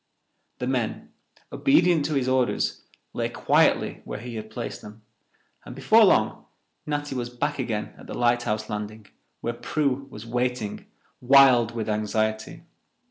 The 0.57 0.65
men, 0.65 1.11
obedient 1.51 2.05
to 2.05 2.15
his 2.15 2.27
orders, 2.27 2.81
lay 3.13 3.29
quietly 3.29 4.01
where 4.03 4.17
he 4.17 4.33
had 4.35 4.49
placed 4.49 4.81
them, 4.81 5.03
and 5.63 5.75
before 5.75 6.03
long 6.05 6.45
Natty 6.87 7.13
was 7.13 7.29
back 7.29 7.59
again 7.59 7.93
at 7.99 8.07
the 8.07 8.15
lighthouse 8.17 8.67
landing, 8.67 9.05
where 9.41 9.53
Prue 9.53 10.07
was 10.09 10.25
waiting, 10.25 10.87
wild 11.21 11.75
with 11.75 11.87
anxiety. 11.87 12.63